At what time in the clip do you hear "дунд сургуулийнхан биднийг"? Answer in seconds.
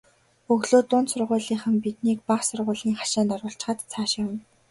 0.91-2.19